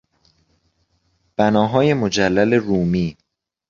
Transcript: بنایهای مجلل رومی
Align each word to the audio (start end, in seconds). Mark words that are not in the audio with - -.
بنایهای 1.37 1.93
مجلل 1.93 2.53
رومی 2.59 3.17